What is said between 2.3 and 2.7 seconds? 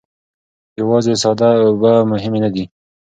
نه دي.